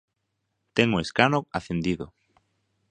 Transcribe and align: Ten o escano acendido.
Ten 0.77 0.87
o 0.95 1.01
escano 1.05 1.39
acendido. 1.57 2.05